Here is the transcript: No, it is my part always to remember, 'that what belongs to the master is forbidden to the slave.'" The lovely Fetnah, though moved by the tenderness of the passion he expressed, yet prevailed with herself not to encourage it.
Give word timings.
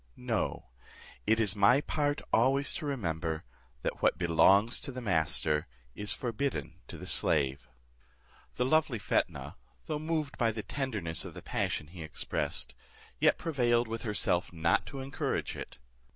No, 0.17 0.69
it 1.27 1.39
is 1.39 1.55
my 1.55 1.79
part 1.79 2.23
always 2.33 2.73
to 2.73 2.87
remember, 2.87 3.43
'that 3.83 4.01
what 4.01 4.17
belongs 4.17 4.79
to 4.79 4.91
the 4.91 4.99
master 4.99 5.67
is 5.93 6.11
forbidden 6.11 6.79
to 6.87 6.97
the 6.97 7.05
slave.'" 7.05 7.69
The 8.55 8.65
lovely 8.65 8.97
Fetnah, 8.97 9.57
though 9.85 9.99
moved 9.99 10.39
by 10.39 10.49
the 10.53 10.63
tenderness 10.63 11.23
of 11.23 11.35
the 11.35 11.43
passion 11.43 11.85
he 11.85 12.01
expressed, 12.01 12.73
yet 13.19 13.37
prevailed 13.37 13.87
with 13.87 14.01
herself 14.01 14.51
not 14.51 14.87
to 14.87 15.01
encourage 15.01 15.55
it. 15.55 15.77